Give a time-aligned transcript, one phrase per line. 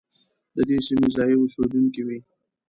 [0.55, 2.19] د دې سیمې ځايي اوسېدونکي وي.